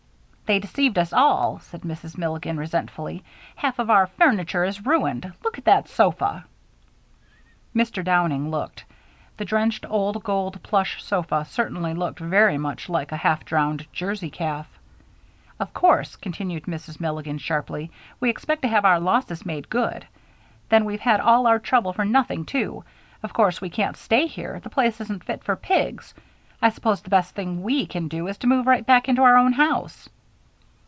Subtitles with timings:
[0.51, 2.17] "They deceived us all," said Mrs.
[2.17, 3.23] Milligan, resentfully.
[3.55, 5.31] "Half of our furniture is ruined.
[5.45, 6.43] Look at that sofa!"
[7.73, 8.03] Mr.
[8.03, 8.83] Downing looked.
[9.37, 14.29] The drenched old gold plush sofa certainly looked very much like a half drowned Jersey
[14.29, 14.67] calf.
[15.57, 16.99] "Of course," continued Mrs.
[16.99, 17.89] Milligan, sharply,
[18.19, 20.05] "we expect to have our losses made good.
[20.67, 22.83] Then we've had all our trouble for nothing, too.
[23.23, 26.13] Of course we can't stay here the place isn't fit for pigs.
[26.61, 29.37] I suppose the best thing we can do is to move right back into our
[29.37, 30.09] own house."